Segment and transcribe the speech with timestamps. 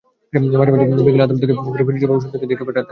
[0.33, 2.79] মাঝে মাঝে বিকেলে আদালত থেকে ফিরে ফিরোজের বাবা সুজাতাকে ডেকে পাঠাতেন।